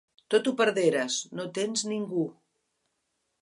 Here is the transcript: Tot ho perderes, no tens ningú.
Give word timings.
Tot 0.33 0.47
ho 0.47 0.53
perderes, 0.61 1.17
no 1.41 1.45
tens 1.59 1.85
ningú. 1.93 2.25